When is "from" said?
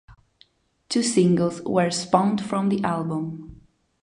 2.43-2.69